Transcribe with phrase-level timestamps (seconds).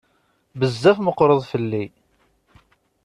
[0.59, 1.85] Bezzaf meqqreḍ fell-i.